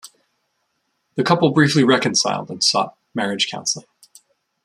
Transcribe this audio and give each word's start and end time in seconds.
The 1.13 1.23
couple 1.23 1.51
briefly 1.51 1.83
reconciled 1.83 2.49
and 2.49 2.63
sought 2.63 2.97
marriage 3.13 3.47
counselling. 3.51 3.85